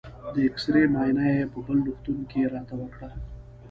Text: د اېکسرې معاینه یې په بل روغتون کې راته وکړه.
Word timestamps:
د 0.33 0.35
اېکسرې 0.45 0.83
معاینه 0.93 1.25
یې 1.35 1.43
په 1.53 1.59
بل 1.65 1.77
روغتون 1.87 2.17
کې 2.29 2.51
راته 2.53 2.73
وکړه. 2.79 3.09